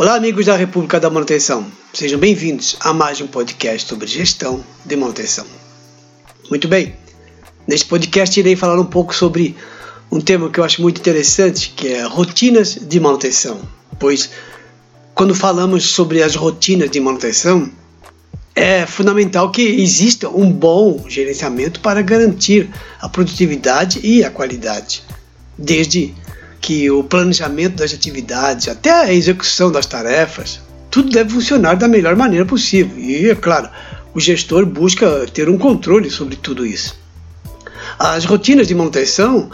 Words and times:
Olá, 0.00 0.14
amigos 0.14 0.46
da 0.46 0.56
República 0.56 0.98
da 0.98 1.10
Manutenção. 1.10 1.70
Sejam 1.92 2.18
bem-vindos 2.18 2.74
a 2.80 2.90
mais 2.90 3.20
um 3.20 3.26
podcast 3.26 3.86
sobre 3.86 4.06
gestão 4.06 4.64
de 4.82 4.96
manutenção. 4.96 5.44
Muito 6.48 6.66
bem, 6.68 6.94
neste 7.68 7.84
podcast 7.84 8.40
irei 8.40 8.56
falar 8.56 8.80
um 8.80 8.86
pouco 8.86 9.14
sobre 9.14 9.54
um 10.10 10.18
tema 10.18 10.48
que 10.48 10.58
eu 10.58 10.64
acho 10.64 10.80
muito 10.80 10.98
interessante, 11.02 11.74
que 11.76 11.88
é 11.88 12.02
rotinas 12.06 12.76
de 12.80 12.98
manutenção. 12.98 13.60
Pois, 13.98 14.30
quando 15.14 15.34
falamos 15.34 15.90
sobre 15.90 16.22
as 16.22 16.34
rotinas 16.34 16.90
de 16.90 16.98
manutenção, 16.98 17.70
é 18.54 18.86
fundamental 18.86 19.50
que 19.50 19.60
exista 19.60 20.30
um 20.30 20.50
bom 20.50 21.04
gerenciamento 21.08 21.78
para 21.80 22.00
garantir 22.00 22.70
a 23.02 23.06
produtividade 23.06 24.00
e 24.02 24.24
a 24.24 24.30
qualidade, 24.30 25.02
desde 25.58 26.14
que 26.60 26.90
o 26.90 27.02
planejamento 27.02 27.76
das 27.76 27.92
atividades, 27.94 28.68
até 28.68 28.90
a 28.90 29.12
execução 29.12 29.72
das 29.72 29.86
tarefas, 29.86 30.60
tudo 30.90 31.10
deve 31.10 31.30
funcionar 31.30 31.76
da 31.76 31.88
melhor 31.88 32.16
maneira 32.16 32.44
possível. 32.44 32.98
E, 32.98 33.30
é 33.30 33.34
claro, 33.34 33.68
o 34.12 34.20
gestor 34.20 34.66
busca 34.66 35.26
ter 35.32 35.48
um 35.48 35.56
controle 35.56 36.10
sobre 36.10 36.36
tudo 36.36 36.66
isso. 36.66 36.98
As 37.98 38.24
rotinas 38.24 38.66
de 38.66 38.74
manutenção 38.74 39.50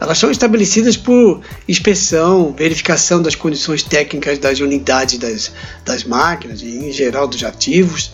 elas 0.00 0.18
são 0.18 0.30
estabelecidas 0.30 0.96
por 0.96 1.40
inspeção, 1.68 2.52
verificação 2.52 3.22
das 3.22 3.34
condições 3.34 3.82
técnicas 3.82 4.38
das 4.38 4.60
unidades 4.60 5.18
das, 5.18 5.52
das 5.84 6.04
máquinas 6.04 6.60
e, 6.62 6.88
em 6.88 6.92
geral, 6.92 7.26
dos 7.26 7.42
ativos, 7.42 8.12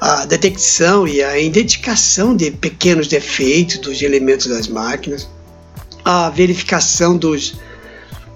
a 0.00 0.24
detecção 0.24 1.06
e 1.06 1.22
a 1.22 1.38
identificação 1.38 2.34
de 2.34 2.50
pequenos 2.50 3.06
defeitos 3.06 3.78
dos 3.78 4.00
elementos 4.00 4.46
das 4.46 4.68
máquinas, 4.68 5.28
a 6.04 6.30
verificação 6.30 7.16
dos 7.16 7.56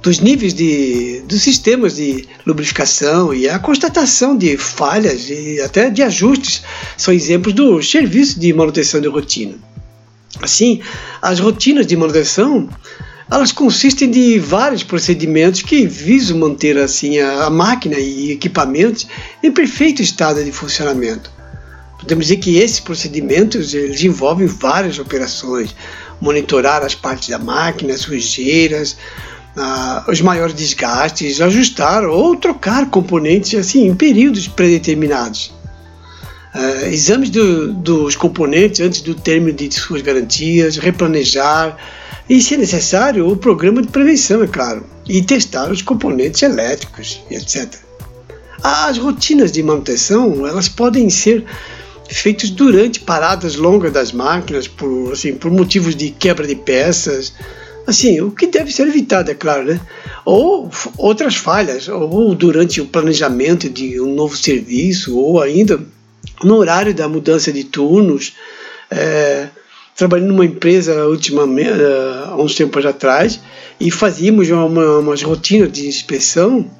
dos 0.02 0.18
níveis 0.20 0.54
de, 0.54 1.22
dos 1.26 1.42
sistemas 1.42 1.96
de 1.96 2.26
lubrificação 2.46 3.34
e 3.34 3.48
a 3.48 3.58
constatação 3.58 4.36
de 4.36 4.56
falhas 4.56 5.28
e 5.28 5.60
até 5.60 5.90
de 5.90 6.02
ajustes 6.02 6.62
são 6.96 7.12
exemplos 7.12 7.54
do 7.54 7.82
serviço 7.82 8.40
de 8.40 8.52
manutenção 8.52 9.00
de 9.00 9.08
rotina. 9.08 9.54
Assim, 10.40 10.80
as 11.20 11.38
rotinas 11.38 11.86
de 11.86 11.96
manutenção 11.96 12.68
elas 13.30 13.52
consistem 13.52 14.10
de 14.10 14.40
vários 14.40 14.82
procedimentos 14.82 15.62
que 15.62 15.86
visam 15.86 16.38
manter 16.38 16.76
assim 16.76 17.20
a, 17.20 17.44
a 17.44 17.50
máquina 17.50 17.96
e 17.96 18.32
equipamentos 18.32 19.06
em 19.42 19.52
perfeito 19.52 20.02
estado 20.02 20.42
de 20.42 20.50
funcionamento. 20.50 21.30
Podemos 22.00 22.26
dizer 22.26 22.38
que 22.38 22.58
esses 22.58 22.80
procedimentos 22.80 23.72
eles 23.72 24.02
envolvem 24.02 24.46
várias 24.46 24.98
operações, 24.98 25.76
monitorar 26.20 26.82
as 26.82 26.94
partes 26.94 27.28
da 27.28 27.38
máquina, 27.38 27.96
sujeiras, 27.96 28.96
ah, 29.56 30.04
os 30.08 30.20
maiores 30.20 30.54
desgastes, 30.54 31.40
ajustar 31.40 32.04
ou 32.04 32.36
trocar 32.36 32.88
componentes 32.90 33.58
assim 33.58 33.86
em 33.86 33.94
períodos 33.94 34.48
predeterminados. 34.48 35.52
Ah, 36.52 36.88
exames 36.88 37.30
do, 37.30 37.72
dos 37.72 38.16
componentes 38.16 38.80
antes 38.80 39.00
do 39.00 39.14
término 39.14 39.56
de 39.56 39.72
suas 39.72 40.02
garantias, 40.02 40.76
replanejar 40.76 41.76
e, 42.28 42.40
se 42.40 42.56
necessário, 42.56 43.28
o 43.28 43.36
programa 43.36 43.82
de 43.82 43.88
prevenção, 43.88 44.42
é 44.42 44.46
claro, 44.46 44.86
e 45.08 45.20
testar 45.20 45.70
os 45.70 45.82
componentes 45.82 46.42
elétricos, 46.42 47.20
etc. 47.28 47.74
As 48.62 48.98
rotinas 48.98 49.50
de 49.50 49.62
manutenção 49.62 50.46
elas 50.46 50.68
podem 50.68 51.10
ser 51.10 51.44
feitas 52.08 52.50
durante 52.50 53.00
paradas 53.00 53.56
longas 53.56 53.92
das 53.92 54.12
máquinas 54.12 54.68
por, 54.68 55.12
assim, 55.12 55.34
por 55.34 55.50
motivos 55.50 55.96
de 55.96 56.10
quebra 56.10 56.46
de 56.46 56.54
peças, 56.54 57.32
Assim, 57.86 58.20
o 58.20 58.30
que 58.30 58.46
deve 58.46 58.72
ser 58.72 58.86
evitado, 58.86 59.30
é 59.30 59.34
claro, 59.34 59.64
né? 59.64 59.80
Ou 60.24 60.70
outras 60.96 61.36
falhas, 61.36 61.88
ou 61.88 62.34
durante 62.34 62.80
o 62.80 62.86
planejamento 62.86 63.68
de 63.68 64.00
um 64.00 64.14
novo 64.14 64.36
serviço, 64.36 65.16
ou 65.16 65.40
ainda 65.40 65.80
no 66.44 66.56
horário 66.56 66.94
da 66.94 67.08
mudança 67.08 67.52
de 67.52 67.64
turnos. 67.64 68.34
É, 68.90 69.48
trabalhei 69.96 70.26
numa 70.26 70.44
empresa 70.44 71.06
ultimamente, 71.06 71.70
é, 71.70 72.24
há 72.26 72.36
uns 72.36 72.54
tempos 72.54 72.84
atrás, 72.86 73.40
e 73.78 73.90
fazíamos 73.90 74.48
uma, 74.50 74.98
umas 74.98 75.22
rotinas 75.22 75.72
de 75.72 75.86
inspeção 75.86 76.70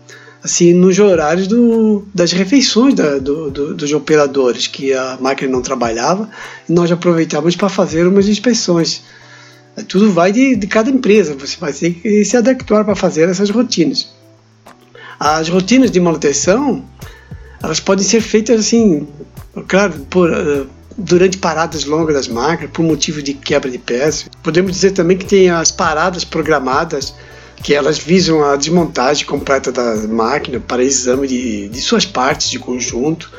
assim 0.43 0.73
nos 0.73 0.99
horários 0.99 1.47
do, 1.47 2.05
das 2.15 2.33
refeições 2.33 2.95
da, 2.95 3.19
do, 3.19 3.51
do, 3.51 3.75
dos 3.75 3.93
operadores, 3.93 4.67
que 4.67 4.93
a 4.93 5.19
máquina 5.21 5.53
não 5.53 5.63
trabalhava, 5.63 6.29
nós 6.69 6.91
aproveitávamos 6.91 7.57
para 7.57 7.69
fazer 7.69 8.07
umas 8.07 8.27
inspeções. 8.29 9.03
Tudo 9.89 10.13
vai 10.13 10.33
de, 10.33 10.57
de 10.57 10.67
cada 10.67 10.91
empresa, 10.91 11.35
você 11.35 11.57
vai 11.59 11.73
ter 11.73 11.95
que 11.95 12.25
se 12.25 12.37
adequar 12.37 12.85
para 12.85 12.95
fazer 12.95 13.29
essas 13.29 13.51
rotinas. 13.51 14.09
As 15.19 15.49
rotinas 15.49 15.91
de 15.91 16.01
manutenção, 16.01 16.85
elas 17.63 17.79
podem 17.81 18.05
ser 18.05 18.21
feitas 18.21 18.61
assim, 18.61 19.07
claro, 19.69 19.93
por, 20.09 20.31
uh, 20.31 20.67
durante 20.97 21.39
paradas 21.39 21.85
longas 21.85 22.15
das 22.15 22.29
máquinas, 22.29 22.71
por 22.73 22.83
motivo 22.83 23.23
de 23.23 23.35
quebra 23.35 23.71
de 23.71 23.79
peças. 23.79 24.29
Podemos 24.43 24.73
dizer 24.73 24.93
também 24.93 25.17
que 25.17 25.25
tem 25.25 25.51
as 25.51 25.71
paradas 25.71 26.25
programadas, 26.25 27.15
que 27.63 27.75
elas 27.75 27.99
visam 27.99 28.43
a 28.43 28.57
desmontagem 28.57 29.27
completa 29.27 29.71
da 29.71 29.95
máquina 30.09 30.61
para 30.61 30.83
exame 30.83 31.29
de, 31.29 31.69
de 31.69 31.81
suas 31.81 32.07
partes 32.07 32.51
de 32.51 32.59
conjunto. 32.59 33.31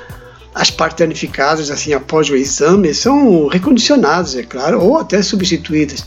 As 0.54 0.70
partes 0.70 1.00
danificadas, 1.00 1.72
assim, 1.72 1.94
após 1.94 2.30
o 2.30 2.36
exame, 2.36 2.94
são 2.94 3.48
recondicionadas, 3.48 4.36
é 4.36 4.44
claro, 4.44 4.82
ou 4.82 5.00
até 5.00 5.22
substituídas. 5.22 6.06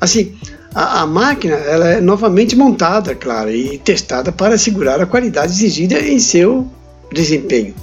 Assim, 0.00 0.34
a, 0.74 1.02
a, 1.02 1.06
máquina 1.06 1.54
ela 1.54 1.88
é 1.88 2.00
novamente 2.00 2.54
montada, 2.56 3.14
claro, 3.14 3.50
e 3.50 3.78
testada 3.78 4.30
para 4.30 4.54
assegurar 4.54 5.00
a 5.00 5.06
qualidade 5.06 5.52
exigida 5.52 5.98
em 6.00 6.18
seu 6.18 6.68
desempenho. 7.12 7.74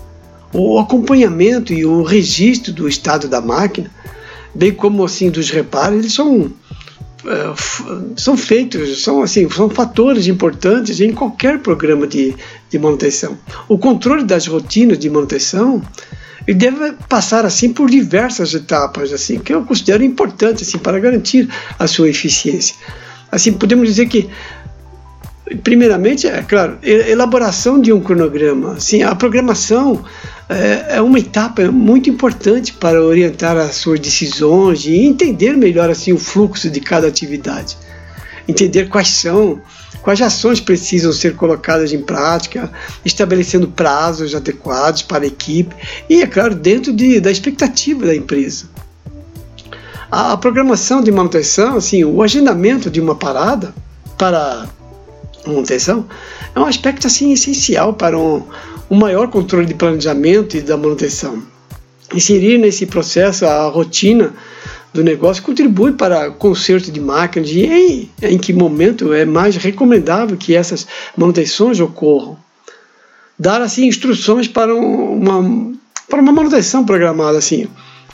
O 0.53 0.79
acompanhamento 0.79 1.73
e 1.73 1.85
o 1.85 2.03
registro 2.03 2.71
do 2.71 2.87
estado 2.87 3.27
da 3.27 3.41
máquina, 3.41 3.91
bem 4.53 4.71
como 4.71 5.03
assim 5.03 5.29
dos 5.29 5.49
reparos, 5.49 5.99
eles 5.99 6.13
são 6.13 6.51
é, 7.27 7.53
são 8.15 8.37
feitos, 8.37 9.03
são 9.03 9.23
assim, 9.23 9.49
são 9.49 9.67
fatores 9.67 10.27
importantes 10.27 10.99
em 10.99 11.11
qualquer 11.11 11.59
programa 11.59 12.05
de, 12.05 12.35
de 12.69 12.77
manutenção. 12.77 13.35
O 13.67 13.79
controle 13.79 14.23
das 14.23 14.45
rotinas 14.45 14.99
de 14.99 15.09
manutenção 15.09 15.81
e 16.47 16.53
deve 16.53 16.93
passar 17.09 17.45
assim 17.45 17.73
por 17.73 17.89
diversas 17.89 18.53
etapas 18.53 19.11
assim 19.11 19.39
que 19.39 19.53
eu 19.53 19.63
considero 19.63 20.03
importantes 20.03 20.67
assim 20.67 20.77
para 20.77 20.99
garantir 20.99 21.49
a 21.77 21.87
sua 21.87 22.09
eficiência. 22.09 22.75
Assim 23.31 23.53
podemos 23.53 23.87
dizer 23.87 24.07
que 24.07 24.29
primeiramente 25.63 26.27
é 26.27 26.41
claro 26.41 26.77
elaboração 26.81 27.79
de 27.79 27.91
um 27.91 27.99
cronograma. 27.99 28.73
Assim 28.73 29.03
a 29.03 29.15
programação 29.15 30.03
é, 30.49 30.97
é 30.97 31.01
uma 31.01 31.19
etapa 31.19 31.71
muito 31.71 32.09
importante 32.09 32.73
para 32.73 33.01
orientar 33.01 33.57
as 33.57 33.75
suas 33.75 33.99
decisões 33.99 34.85
e 34.85 34.95
entender 34.95 35.55
melhor 35.55 35.89
assim 35.89 36.13
o 36.13 36.17
fluxo 36.17 36.69
de 36.69 36.79
cada 36.79 37.07
atividade, 37.07 37.77
entender 38.47 38.89
quais 38.89 39.09
são 39.09 39.61
Quais 40.05 40.21
ações 40.21 40.61
precisam 40.61 41.11
ser 41.11 41.35
colocadas 41.35 41.91
em 41.91 41.99
prática, 41.99 42.71
estabelecendo 43.03 43.67
prazos 43.67 44.35
adequados 44.35 45.01
para 45.01 45.23
a 45.23 45.27
equipe 45.27 45.75
e, 46.07 46.21
é 46.21 46.27
claro, 46.27 46.53
dentro 46.53 46.93
de, 46.93 47.19
da 47.19 47.31
expectativa 47.31 48.05
da 48.05 48.15
empresa. 48.15 48.69
A, 50.11 50.33
a 50.33 50.37
programação 50.37 51.01
de 51.01 51.11
manutenção, 51.11 51.77
assim, 51.77 52.05
o 52.05 52.21
agendamento 52.21 52.87
de 52.87 53.01
uma 53.01 53.15
parada 53.15 53.73
para 54.15 54.67
manutenção 55.43 56.05
é 56.53 56.59
um 56.59 56.65
aspecto 56.67 57.07
assim 57.07 57.33
essencial 57.33 57.91
para 57.91 58.15
um, 58.15 58.43
um 58.91 58.95
maior 58.95 59.27
controle 59.29 59.65
de 59.65 59.73
planejamento 59.73 60.55
e 60.55 60.61
da 60.61 60.77
manutenção. 60.77 61.41
Inserir 62.13 62.59
nesse 62.59 62.85
processo 62.85 63.43
a 63.43 63.67
rotina 63.69 64.35
do 64.95 65.03
negócio 65.03 65.43
contribui 65.43 65.91
para 65.91 66.31
conserto 66.31 66.89
de 66.89 67.01
máquinas 67.01 67.49
e 67.49 67.65
em, 67.65 68.09
em 68.21 68.37
que 68.37 68.53
momento 68.53 69.13
é 69.13 69.25
mais 69.25 69.57
recomendável 69.57 70.37
que 70.37 70.55
essas 70.55 70.87
manutenções 71.17 71.81
ocorram. 71.81 72.37
Dar 73.37 73.61
assim 73.61 73.87
instruções 73.87 74.47
para 74.47 74.73
uma, 74.73 75.75
para 76.09 76.21
uma 76.21 76.31
manutenção 76.31 76.85
programada 76.85 77.37
assim, 77.37 77.67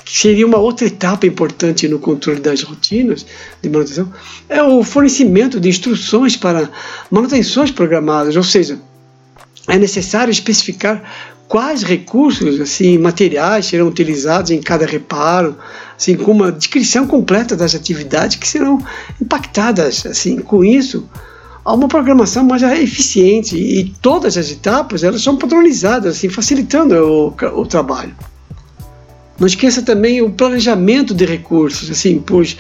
que 0.04 0.18
seria 0.18 0.48
uma 0.48 0.57
outra 0.57 0.88
etapa 0.88 1.28
importante 1.28 1.88
no 1.88 2.00
controle 2.00 2.39
das 2.39 2.63
rotinas 2.63 3.27
de 3.62 3.69
manutenção, 3.69 4.12
é 4.50 4.63
o 4.63 4.84
fornecimento 4.84 5.60
de 5.60 5.69
instruções 5.69 6.36
para 6.36 6.68
manutenções 7.12 7.69
programadas, 7.69 8.36
ou 8.36 8.44
seja, 8.44 8.80
é 9.68 9.78
necessário 9.78 10.31
especificar 10.31 11.04
quais 11.48 11.84
recursos 11.84 12.60
assim 12.62 12.98
materiais 12.98 13.66
serão 13.66 13.88
utilizados 13.88 14.52
em 14.52 14.62
cada 14.62 14.86
reparo, 14.86 15.58
assim 15.98 16.16
com 16.16 16.31
uma 16.31 16.52
descrição 16.52 17.06
completa 17.06 17.56
das 17.56 17.75
atividades 17.75 18.38
que 18.38 18.48
serão 18.48 18.80
impactadas, 19.22 20.06
assim 20.06 20.38
com 20.40 20.63
isso 20.63 21.08
há 21.63 21.74
uma 21.74 21.88
programação 21.88 22.44
mais 22.44 22.63
eficiente 22.63 23.56
e 23.56 23.94
todas 24.02 24.38
as 24.38 24.52
etapas 24.52 25.04
elas 25.04 25.22
são 25.22 25.38
padronizadas, 25.38 26.18
assim 26.18 26.30
facilitando 26.30 26.96
o, 26.96 27.28
o 27.60 27.66
trabalho. 27.66 28.16
Não 29.40 29.48
esqueça 29.48 29.81
também 29.81 30.22
o 30.22 30.30
planejamento 30.30 31.13
de 31.13 31.25
recursos, 31.25 31.90
assim, 31.90 32.19
pois 32.19 32.58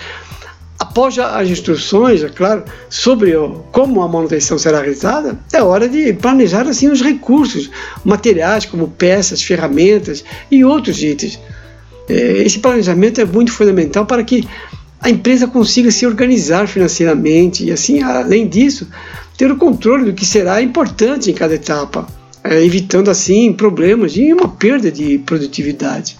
após 0.81 1.19
as 1.19 1.47
instruções, 1.47 2.23
é 2.23 2.29
claro, 2.29 2.63
sobre 2.89 3.33
como 3.71 4.01
a 4.01 4.07
manutenção 4.07 4.57
será 4.57 4.79
realizada, 4.79 5.37
é 5.53 5.61
hora 5.61 5.87
de 5.87 6.11
planejar 6.11 6.67
assim 6.67 6.89
os 6.89 7.03
recursos 7.03 7.69
materiais, 8.03 8.65
como 8.65 8.87
peças, 8.87 9.43
ferramentas 9.43 10.23
e 10.49 10.65
outros 10.65 11.03
itens. 11.03 11.39
É, 12.09 12.41
esse 12.41 12.57
planejamento 12.57 13.21
é 13.21 13.25
muito 13.25 13.51
fundamental 13.51 14.07
para 14.07 14.23
que 14.23 14.47
a 14.99 15.07
empresa 15.07 15.45
consiga 15.45 15.91
se 15.91 16.03
organizar 16.03 16.67
financeiramente 16.67 17.63
e, 17.63 17.71
assim, 17.71 18.01
além 18.01 18.47
disso, 18.47 18.87
ter 19.37 19.51
o 19.51 19.57
controle 19.57 20.05
do 20.05 20.13
que 20.13 20.25
será 20.25 20.63
importante 20.63 21.29
em 21.29 21.33
cada 21.35 21.53
etapa, 21.53 22.07
é, 22.43 22.65
evitando 22.65 23.11
assim 23.11 23.53
problemas 23.53 24.17
e 24.17 24.33
uma 24.33 24.47
perda 24.47 24.91
de 24.91 25.19
produtividade. 25.19 26.17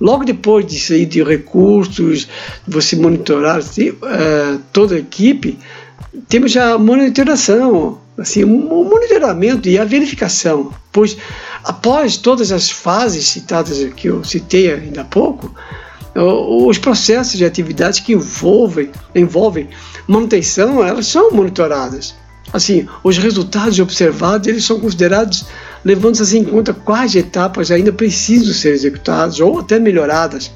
Logo 0.00 0.24
depois 0.24 0.66
disso 0.66 0.92
aí, 0.92 1.06
de 1.06 1.22
recursos, 1.22 2.28
você 2.66 2.96
monitorar 2.96 3.60
uh, 3.60 4.58
toda 4.72 4.96
a 4.96 4.98
equipe, 4.98 5.58
temos 6.28 6.56
a 6.56 6.76
monitoração, 6.78 7.98
assim, 8.18 8.44
o 8.44 8.84
monitoramento 8.84 9.68
e 9.68 9.78
a 9.78 9.84
verificação, 9.84 10.72
pois 10.92 11.16
após 11.64 12.16
todas 12.16 12.52
as 12.52 12.70
fases 12.70 13.26
citadas 13.26 13.82
que 13.94 14.08
eu 14.08 14.22
citei 14.24 14.72
ainda 14.72 15.02
há 15.02 15.04
pouco, 15.04 15.54
os 16.14 16.78
processos 16.78 17.36
de 17.36 17.44
atividades 17.44 18.00
que 18.00 18.14
envolvem, 18.14 18.90
envolvem 19.14 19.68
manutenção, 20.06 20.84
elas 20.84 21.06
são 21.06 21.30
monitoradas. 21.30 22.14
Assim, 22.52 22.86
os 23.02 23.18
resultados 23.18 23.78
observados, 23.78 24.46
eles 24.46 24.64
são 24.64 24.80
considerados 24.80 25.44
levando-se 25.84 26.22
assim, 26.22 26.38
em 26.38 26.44
conta 26.44 26.72
quais 26.72 27.14
etapas 27.14 27.70
ainda 27.70 27.92
precisam 27.92 28.52
ser 28.52 28.72
executadas 28.72 29.40
ou 29.40 29.60
até 29.60 29.78
melhoradas. 29.78 30.50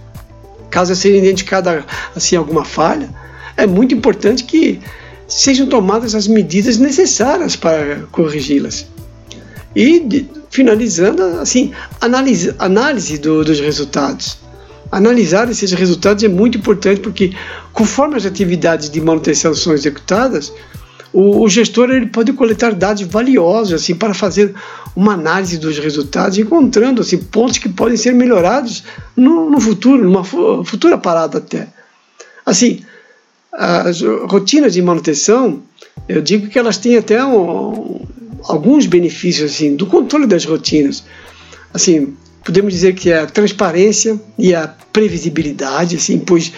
Caso 0.70 0.94
seja 0.94 1.16
identificada 1.16 1.84
assim 2.14 2.36
alguma 2.36 2.64
falha, 2.64 3.08
é 3.56 3.66
muito 3.66 3.94
importante 3.94 4.44
que 4.44 4.80
sejam 5.26 5.66
tomadas 5.66 6.14
as 6.14 6.26
medidas 6.26 6.76
necessárias 6.78 7.56
para 7.56 8.02
corrigi-las. 8.10 8.86
E 9.74 10.00
de, 10.00 10.28
finalizando, 10.50 11.22
assim, 11.40 11.72
análise, 12.00 12.52
análise 12.58 13.18
do, 13.18 13.44
dos 13.44 13.60
resultados. 13.60 14.38
Analisar 14.90 15.48
esses 15.48 15.70
resultados 15.72 16.24
é 16.24 16.28
muito 16.28 16.58
importante 16.58 17.00
porque, 17.00 17.32
conforme 17.72 18.16
as 18.16 18.26
atividades 18.26 18.90
de 18.90 19.00
manutenção 19.00 19.54
são 19.54 19.72
executadas, 19.72 20.52
o, 21.12 21.42
o, 21.42 21.48
gestor 21.48 21.90
ele 21.90 22.06
pode 22.06 22.32
coletar 22.32 22.74
dados 22.74 23.02
valiosos 23.02 23.74
assim 23.74 23.94
para 23.94 24.14
fazer 24.14 24.54
uma 24.94 25.14
análise 25.14 25.58
dos 25.58 25.78
resultados, 25.78 26.38
encontrando 26.38 27.00
assim, 27.00 27.18
pontos 27.18 27.58
que 27.58 27.68
podem 27.68 27.96
ser 27.96 28.14
melhorados 28.14 28.84
no, 29.16 29.50
no 29.50 29.60
futuro, 29.60 30.04
numa 30.04 30.24
futura 30.24 30.96
parada 30.96 31.38
até. 31.38 31.68
Assim, 32.46 32.80
as 33.52 34.00
rotinas 34.28 34.74
de 34.74 34.82
manutenção, 34.82 35.62
eu 36.08 36.22
digo 36.22 36.48
que 36.48 36.58
elas 36.58 36.78
têm 36.78 36.96
até 36.96 37.24
um, 37.24 38.00
alguns 38.44 38.86
benefícios 38.86 39.52
assim 39.52 39.74
do 39.74 39.86
controle 39.86 40.26
das 40.26 40.44
rotinas. 40.44 41.04
Assim, 41.74 42.14
podemos 42.44 42.72
dizer 42.72 42.94
que 42.94 43.10
é 43.10 43.20
a 43.20 43.26
transparência 43.26 44.20
e 44.38 44.54
a 44.54 44.68
previsibilidade, 44.92 45.96
assim, 45.96 46.18
pois 46.18 46.52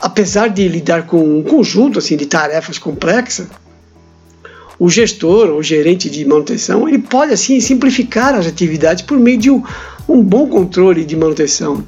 apesar 0.00 0.48
de 0.48 0.66
lidar 0.68 1.06
com 1.06 1.38
um 1.38 1.42
conjunto 1.42 1.98
assim 1.98 2.16
de 2.16 2.26
tarefas 2.26 2.78
complexas, 2.78 3.46
o 4.84 4.90
gestor 4.90 5.48
ou 5.48 5.62
gerente 5.62 6.10
de 6.10 6.26
manutenção 6.26 6.86
ele 6.86 6.98
pode 6.98 7.32
assim 7.32 7.58
simplificar 7.58 8.34
as 8.34 8.46
atividades 8.46 9.02
por 9.02 9.18
meio 9.18 9.38
de 9.38 9.50
um, 9.50 9.62
um 10.06 10.22
bom 10.22 10.46
controle 10.46 11.06
de 11.06 11.16
manutenção. 11.16 11.82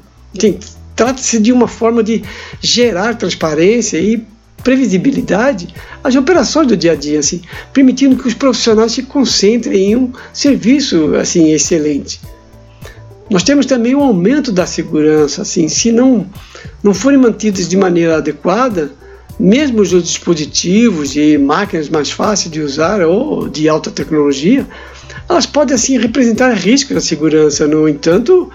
Trata-se 0.95 1.39
de 1.39 1.51
uma 1.51 1.67
forma 1.67 2.03
de 2.03 2.23
gerar 2.59 3.13
transparência 3.13 3.99
e 3.99 4.25
previsibilidade 4.63 5.75
às 6.03 6.15
operações 6.15 6.69
do 6.69 6.75
dia 6.75 6.93
a 6.93 6.95
dia, 6.95 7.19
assim, 7.19 7.39
permitindo 7.71 8.15
que 8.15 8.27
os 8.27 8.33
profissionais 8.33 8.93
se 8.93 9.03
concentrem 9.03 9.91
em 9.91 9.95
um 9.95 10.11
serviço 10.33 11.13
assim 11.17 11.51
excelente. 11.51 12.19
Nós 13.29 13.43
temos 13.43 13.67
também 13.67 13.93
o 13.93 13.99
um 13.99 14.03
aumento 14.05 14.51
da 14.51 14.65
segurança, 14.65 15.43
assim, 15.43 15.67
se 15.67 15.91
não 15.91 16.25
não 16.81 16.95
forem 16.95 17.19
mantidos 17.19 17.67
de 17.67 17.77
maneira 17.77 18.17
adequada, 18.17 18.91
mesmo 19.39 19.81
os 19.81 19.89
dispositivos 19.89 21.15
e 21.15 21.37
máquinas 21.37 21.89
mais 21.89 22.11
fáceis 22.11 22.51
de 22.51 22.61
usar 22.61 23.01
ou 23.01 23.47
de 23.47 23.69
alta 23.69 23.91
tecnologia, 23.91 24.67
elas 25.29 25.45
podem 25.45 25.75
assim 25.75 25.97
representar 25.97 26.53
riscos 26.53 26.97
à 26.97 27.01
segurança. 27.01 27.67
No 27.67 27.87
entanto, 27.87 28.51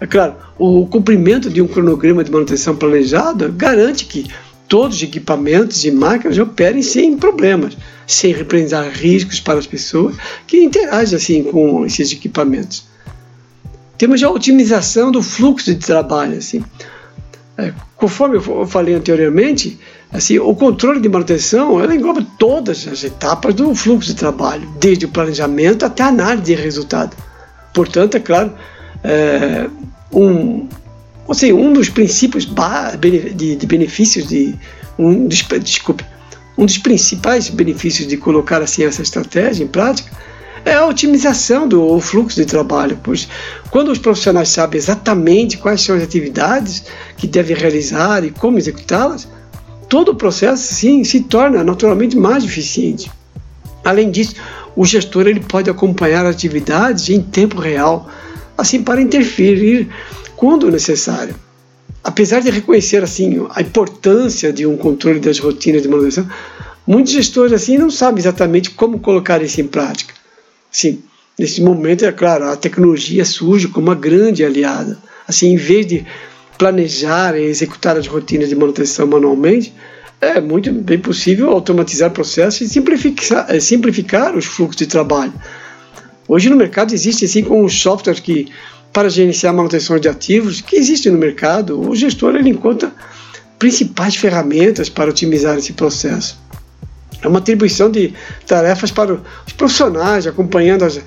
é 0.00 0.06
claro, 0.06 0.34
o 0.58 0.86
cumprimento 0.86 1.48
de 1.48 1.62
um 1.62 1.66
cronograma 1.66 2.24
de 2.24 2.30
manutenção 2.30 2.76
planejada 2.76 3.48
garante 3.48 4.04
que 4.04 4.26
todos 4.68 4.96
os 4.96 5.02
equipamentos 5.02 5.84
e 5.84 5.90
máquinas 5.90 6.38
operem 6.38 6.82
sem 6.82 7.16
problemas, 7.16 7.76
sem 8.06 8.32
representar 8.32 8.88
riscos 8.90 9.40
para 9.40 9.58
as 9.58 9.66
pessoas 9.66 10.16
que 10.46 10.62
interagem 10.62 11.16
assim 11.16 11.42
com 11.42 11.84
esses 11.84 12.12
equipamentos. 12.12 12.84
Temos 13.98 14.22
a 14.22 14.30
otimização 14.30 15.10
do 15.10 15.22
fluxo 15.22 15.74
de 15.74 15.76
trabalho, 15.76 16.38
assim. 16.38 16.64
É, 17.58 17.74
conforme 17.96 18.36
eu 18.36 18.66
falei 18.66 18.94
anteriormente, 18.94 19.78
Assim, 20.12 20.38
o 20.38 20.54
controle 20.54 21.00
de 21.00 21.08
manutenção 21.08 21.80
ela 21.80 21.94
engloba 21.94 22.26
todas 22.36 22.86
as 22.88 23.04
etapas 23.04 23.54
do 23.54 23.72
fluxo 23.74 24.08
de 24.08 24.16
trabalho, 24.16 24.68
desde 24.80 25.06
o 25.06 25.08
planejamento 25.08 25.84
até 25.84 26.02
a 26.02 26.08
análise 26.08 26.42
de 26.42 26.54
resultado. 26.54 27.16
Portanto, 27.72 28.16
é 28.16 28.20
claro, 28.20 28.52
é, 29.04 29.68
um, 30.12 30.68
assim, 31.28 31.52
um 31.52 31.72
dos 31.72 31.88
princípios 31.88 32.44
de, 32.98 33.54
de 33.54 33.66
benefícios 33.66 34.26
de 34.26 34.54
um, 34.98 35.28
desculpe, 35.28 36.04
um 36.58 36.66
dos 36.66 36.78
principais 36.78 37.48
benefícios 37.48 38.08
de 38.08 38.16
colocar 38.16 38.60
assim 38.60 38.84
essa 38.84 39.02
estratégia 39.02 39.64
em 39.64 39.68
prática 39.68 40.10
é 40.64 40.74
a 40.74 40.86
otimização 40.86 41.66
do 41.66 41.98
fluxo 42.00 42.36
de 42.36 42.44
trabalho, 42.44 42.98
pois 43.02 43.28
quando 43.70 43.90
os 43.90 43.98
profissionais 43.98 44.50
sabem 44.50 44.76
exatamente 44.76 45.56
quais 45.56 45.80
são 45.80 45.96
as 45.96 46.02
atividades 46.02 46.84
que 47.16 47.26
devem 47.26 47.56
realizar 47.56 48.24
e 48.24 48.30
como 48.30 48.58
executá-las, 48.58 49.26
todo 49.90 50.12
o 50.12 50.14
processo 50.14 50.72
sim 50.72 51.02
se 51.02 51.20
torna 51.20 51.64
naturalmente 51.64 52.16
mais 52.16 52.44
eficiente. 52.44 53.10
Além 53.84 54.10
disso, 54.10 54.36
o 54.76 54.86
gestor 54.86 55.26
ele 55.26 55.40
pode 55.40 55.68
acompanhar 55.68 56.24
atividades 56.24 57.10
em 57.10 57.20
tempo 57.20 57.60
real, 57.60 58.08
assim 58.56 58.82
para 58.82 59.02
interferir 59.02 59.88
quando 60.36 60.70
necessário. 60.70 61.34
Apesar 62.04 62.40
de 62.40 62.50
reconhecer 62.50 63.02
assim 63.02 63.46
a 63.50 63.60
importância 63.60 64.52
de 64.52 64.64
um 64.64 64.76
controle 64.76 65.18
das 65.18 65.40
rotinas 65.40 65.82
de 65.82 65.88
manutenção, 65.88 66.26
muitos 66.86 67.12
gestores 67.12 67.52
assim 67.52 67.76
não 67.76 67.90
sabem 67.90 68.20
exatamente 68.20 68.70
como 68.70 69.00
colocar 69.00 69.42
isso 69.42 69.60
em 69.60 69.66
prática. 69.66 70.14
Sim, 70.70 71.02
nesse 71.36 71.60
momento 71.60 72.04
é 72.04 72.12
claro, 72.12 72.48
a 72.48 72.56
tecnologia 72.56 73.24
surge 73.24 73.66
como 73.66 73.88
uma 73.88 73.94
grande 73.96 74.44
aliada. 74.44 74.98
Assim, 75.26 75.52
em 75.52 75.56
vez 75.56 75.86
de 75.86 76.06
planejar 76.60 77.34
e 77.38 77.44
executar 77.44 77.96
as 77.96 78.06
rotinas 78.06 78.50
de 78.50 78.54
manutenção 78.54 79.06
manualmente, 79.06 79.72
é 80.20 80.38
muito 80.42 80.70
bem 80.70 80.98
possível 80.98 81.48
automatizar 81.48 82.10
processos 82.10 82.60
e 82.60 82.68
simplificar, 82.68 83.46
é, 83.48 83.58
simplificar 83.58 84.36
os 84.36 84.44
fluxos 84.44 84.76
de 84.76 84.86
trabalho. 84.86 85.32
Hoje 86.28 86.50
no 86.50 86.56
mercado 86.56 86.92
existe 86.92 87.24
assim 87.24 87.42
como 87.42 87.64
um 87.64 87.68
software 87.68 88.20
que 88.20 88.52
para 88.92 89.08
gerenciar 89.08 89.54
manutenção 89.54 89.98
de 89.98 90.06
ativos 90.06 90.60
que 90.60 90.76
existe 90.76 91.08
no 91.08 91.16
mercado, 91.16 91.80
o 91.80 91.96
gestor 91.96 92.36
ele 92.36 92.50
encontra 92.50 92.92
principais 93.58 94.16
ferramentas 94.16 94.90
para 94.90 95.08
otimizar 95.08 95.56
esse 95.56 95.72
processo. 95.72 96.38
É 97.22 97.28
uma 97.28 97.38
atribuição 97.38 97.90
de 97.90 98.12
tarefas 98.46 98.90
para 98.90 99.14
os 99.46 99.52
profissionais, 99.54 100.26
acompanhando 100.26 100.84
as, 100.84 101.00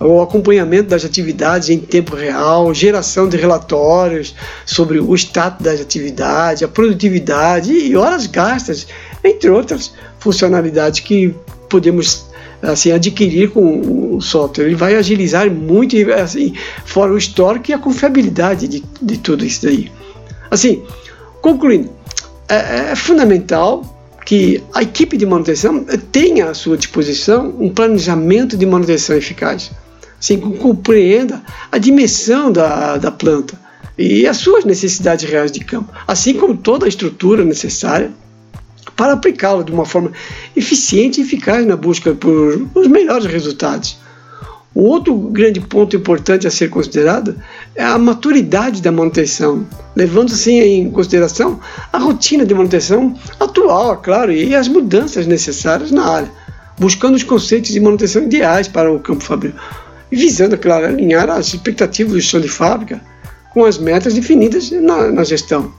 o 0.00 0.20
acompanhamento 0.20 0.90
das 0.90 1.04
atividades 1.04 1.70
em 1.70 1.78
tempo 1.78 2.14
real, 2.14 2.72
geração 2.72 3.28
de 3.28 3.36
relatórios 3.36 4.34
sobre 4.64 5.00
o 5.00 5.14
status 5.14 5.64
das 5.64 5.80
atividades, 5.80 6.62
a 6.62 6.68
produtividade 6.68 7.72
e 7.72 7.96
horas 7.96 8.26
gastas, 8.26 8.86
entre 9.24 9.50
outras 9.50 9.92
funcionalidades 10.20 11.00
que 11.00 11.34
podemos 11.68 12.28
assim 12.62 12.92
adquirir 12.92 13.50
com 13.50 14.16
o 14.16 14.20
software. 14.20 14.66
Ele 14.66 14.74
vai 14.74 14.94
agilizar 14.94 15.50
muito, 15.50 15.96
assim, 16.12 16.54
fora 16.84 17.12
o 17.12 17.18
histórico 17.18 17.70
e 17.70 17.74
a 17.74 17.78
confiabilidade 17.78 18.68
de, 18.68 18.84
de 19.02 19.18
tudo 19.18 19.44
isso 19.44 19.66
daí. 19.66 19.90
Assim, 20.50 20.82
concluindo, 21.40 21.90
é, 22.48 22.90
é 22.92 22.96
fundamental 22.96 23.96
que 24.24 24.62
a 24.74 24.82
equipe 24.82 25.16
de 25.16 25.24
manutenção 25.24 25.84
tenha 26.12 26.50
à 26.50 26.54
sua 26.54 26.76
disposição 26.76 27.54
um 27.58 27.70
planejamento 27.70 28.56
de 28.56 28.66
manutenção 28.66 29.16
eficaz 29.16 29.70
assim, 30.18 30.38
compreenda 30.38 31.42
a 31.70 31.78
dimensão 31.78 32.50
da, 32.50 32.96
da 32.96 33.10
planta 33.10 33.58
e 33.96 34.26
as 34.26 34.36
suas 34.36 34.64
necessidades 34.64 35.28
reais 35.28 35.50
de 35.50 35.60
campo, 35.60 35.92
assim 36.06 36.34
como 36.34 36.56
toda 36.56 36.86
a 36.86 36.88
estrutura 36.88 37.44
necessária 37.44 38.12
para 38.96 39.12
aplicá-lo 39.12 39.62
de 39.62 39.72
uma 39.72 39.84
forma 39.84 40.12
eficiente 40.56 41.20
e 41.20 41.24
eficaz 41.24 41.66
na 41.66 41.76
busca 41.76 42.14
por 42.14 42.68
os 42.74 42.86
melhores 42.88 43.26
resultados. 43.26 43.98
O 44.74 44.82
outro 44.82 45.14
grande 45.16 45.60
ponto 45.60 45.96
importante 45.96 46.46
a 46.46 46.50
ser 46.50 46.68
considerado 46.68 47.34
é 47.74 47.82
a 47.82 47.98
maturidade 47.98 48.80
da 48.80 48.92
manutenção, 48.92 49.66
levando 49.96 50.32
assim 50.32 50.60
em 50.60 50.90
consideração 50.90 51.58
a 51.92 51.98
rotina 51.98 52.44
de 52.44 52.54
manutenção 52.54 53.16
atual, 53.40 53.96
claro, 53.96 54.30
e 54.30 54.54
as 54.54 54.68
mudanças 54.68 55.26
necessárias 55.26 55.90
na 55.90 56.06
área, 56.06 56.30
buscando 56.78 57.16
os 57.16 57.24
conceitos 57.24 57.72
de 57.72 57.80
manutenção 57.80 58.22
ideais 58.22 58.68
para 58.68 58.92
o 58.92 59.00
campo 59.00 59.24
fabril, 59.24 59.54
e 60.10 60.16
visando, 60.16 60.56
claro, 60.56 60.86
alinhar 60.86 61.28
as 61.30 61.48
expectativas 61.48 62.12
do 62.12 62.20
chão 62.20 62.40
de 62.40 62.48
fábrica 62.48 63.00
com 63.52 63.64
as 63.64 63.78
metas 63.78 64.14
definidas 64.14 64.70
na, 64.70 65.10
na 65.10 65.24
gestão. 65.24 65.72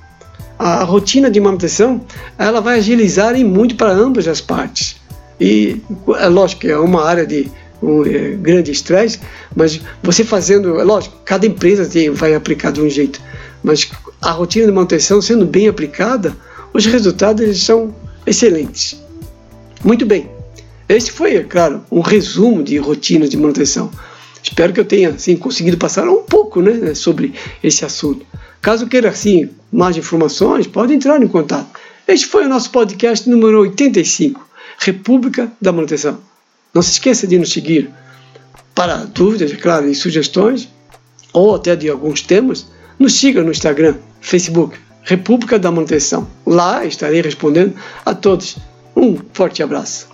A 0.57 0.83
rotina 0.83 1.29
de 1.31 1.39
manutenção 1.39 2.01
ela 2.37 2.59
vai 2.59 2.79
agilizar 2.79 3.35
em 3.35 3.43
muito 3.43 3.75
para 3.75 3.91
ambas 3.91 4.27
as 4.27 4.41
partes. 4.41 4.97
E 5.39 5.81
é 6.17 6.27
lógico 6.27 6.61
que 6.61 6.67
é 6.67 6.77
uma 6.77 7.05
área 7.05 7.25
de 7.25 7.49
um 7.81 8.05
é, 8.05 8.31
grande 8.31 8.71
estresse, 8.71 9.19
mas 9.55 9.79
você 10.03 10.23
fazendo, 10.23 10.79
é 10.79 10.83
lógico, 10.83 11.17
cada 11.23 11.45
empresa 11.45 11.85
tem, 11.85 12.09
vai 12.09 12.35
aplicar 12.35 12.71
de 12.71 12.81
um 12.81 12.89
jeito, 12.89 13.21
mas 13.63 13.89
a 14.21 14.31
rotina 14.31 14.65
de 14.65 14.71
manutenção 14.71 15.21
sendo 15.21 15.45
bem 15.45 15.69
aplicada, 15.69 16.35
os 16.73 16.85
resultados 16.85 17.41
eles 17.41 17.63
são 17.63 17.95
excelentes. 18.25 19.01
Muito 19.81 20.05
bem, 20.05 20.29
este 20.89 21.11
foi, 21.11 21.35
é 21.35 21.43
claro, 21.43 21.83
um 21.91 22.01
resumo 22.01 22.63
de 22.63 22.77
rotinas 22.77 23.29
de 23.29 23.37
manutenção. 23.37 23.89
Espero 24.49 24.73
que 24.73 24.79
eu 24.79 24.85
tenha 24.85 25.09
assim, 25.09 25.37
conseguido 25.37 25.77
passar 25.77 26.09
um 26.09 26.23
pouco 26.23 26.59
né, 26.59 26.95
sobre 26.95 27.35
esse 27.63 27.85
assunto. 27.85 28.25
Caso 28.59 28.87
queira 28.87 29.09
assim, 29.09 29.47
mais 29.71 29.95
informações, 29.95 30.65
pode 30.65 30.91
entrar 30.91 31.21
em 31.21 31.27
contato. 31.27 31.79
Este 32.07 32.25
foi 32.25 32.45
o 32.45 32.49
nosso 32.49 32.71
podcast 32.71 33.29
número 33.29 33.61
85, 33.61 34.43
República 34.79 35.51
da 35.61 35.71
Manutenção. 35.71 36.19
Não 36.73 36.81
se 36.81 36.93
esqueça 36.93 37.27
de 37.27 37.37
nos 37.37 37.51
seguir 37.51 37.91
para 38.73 39.05
dúvidas, 39.05 39.51
é 39.51 39.55
claro, 39.55 39.87
e 39.87 39.93
sugestões, 39.93 40.67
ou 41.31 41.53
até 41.53 41.75
de 41.75 41.87
alguns 41.87 42.23
temas, 42.23 42.65
nos 42.97 43.13
siga 43.13 43.43
no 43.43 43.51
Instagram, 43.51 43.97
Facebook, 44.19 44.79
República 45.03 45.59
da 45.59 45.71
Manutenção. 45.71 46.27
Lá 46.43 46.83
estarei 46.83 47.21
respondendo 47.21 47.75
a 48.03 48.15
todos. 48.15 48.57
Um 48.95 49.15
forte 49.31 49.61
abraço. 49.61 50.09